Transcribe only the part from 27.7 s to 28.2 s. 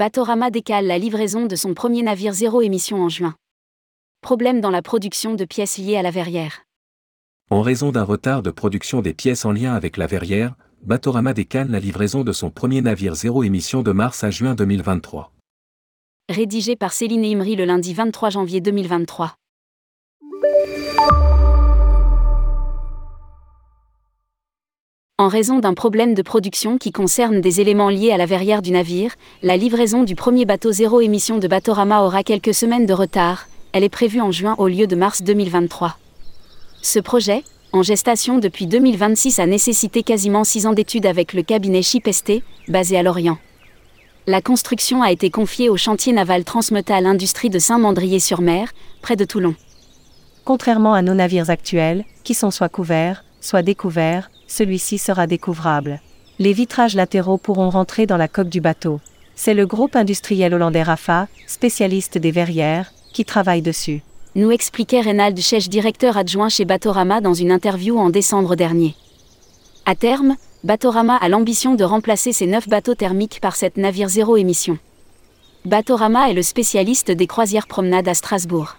liés à